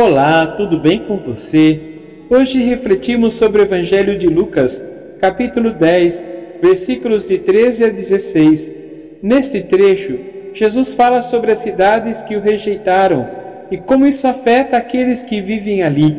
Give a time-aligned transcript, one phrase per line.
[0.00, 1.80] Olá, tudo bem com você?
[2.30, 4.80] Hoje refletimos sobre o Evangelho de Lucas,
[5.18, 6.24] capítulo 10,
[6.62, 8.72] versículos de 13 a 16.
[9.20, 10.20] Neste trecho,
[10.54, 13.28] Jesus fala sobre as cidades que o rejeitaram
[13.72, 16.16] e como isso afeta aqueles que vivem ali.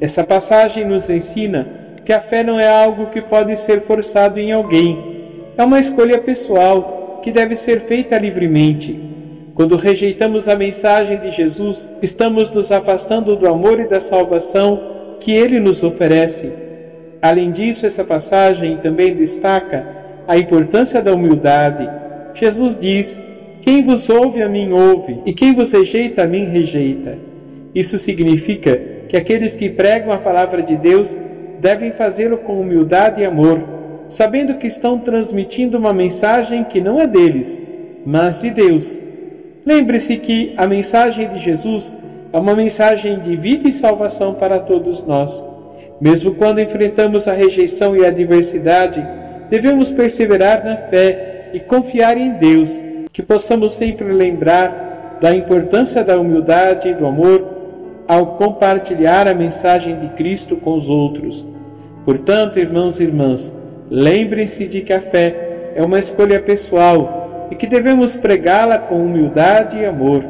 [0.00, 1.66] Essa passagem nos ensina
[2.04, 6.20] que a fé não é algo que pode ser forçado em alguém, é uma escolha
[6.20, 9.15] pessoal que deve ser feita livremente.
[9.56, 15.32] Quando rejeitamos a mensagem de Jesus, estamos nos afastando do amor e da salvação que
[15.32, 16.52] ele nos oferece.
[17.22, 19.88] Além disso, essa passagem também destaca
[20.28, 21.88] a importância da humildade.
[22.34, 23.22] Jesus diz:
[23.62, 27.16] Quem vos ouve a mim ouve, e quem vos rejeita a mim rejeita.
[27.74, 28.78] Isso significa
[29.08, 31.18] que aqueles que pregam a palavra de Deus
[31.62, 33.66] devem fazê-lo com humildade e amor,
[34.06, 37.62] sabendo que estão transmitindo uma mensagem que não é deles,
[38.04, 39.05] mas de Deus
[39.66, 41.98] Lembre-se que a mensagem de Jesus
[42.32, 45.44] é uma mensagem de vida e salvação para todos nós.
[46.00, 49.04] Mesmo quando enfrentamos a rejeição e a adversidade,
[49.50, 52.80] devemos perseverar na fé e confiar em Deus,
[53.12, 57.56] que possamos sempre lembrar da importância da humildade e do amor
[58.06, 61.44] ao compartilhar a mensagem de Cristo com os outros.
[62.04, 63.52] Portanto, irmãos e irmãs,
[63.90, 69.78] lembrem-se de que a fé é uma escolha pessoal e que devemos pregá-la com humildade
[69.78, 70.24] e amor.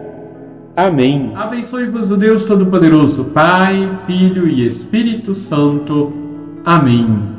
[0.77, 1.33] Amém.
[1.35, 6.13] Abençoe-vos o Deus Todo-Poderoso, Pai, Filho e Espírito Santo.
[6.65, 7.36] Amém.